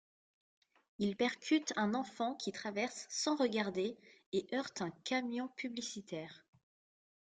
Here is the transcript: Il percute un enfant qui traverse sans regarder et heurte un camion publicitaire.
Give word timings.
Il 0.97 1.15
percute 1.15 1.73
un 1.75 1.93
enfant 1.93 2.33
qui 2.33 2.51
traverse 2.51 3.05
sans 3.11 3.35
regarder 3.35 3.99
et 4.33 4.47
heurte 4.51 4.81
un 4.81 4.89
camion 5.03 5.47
publicitaire. 5.49 6.43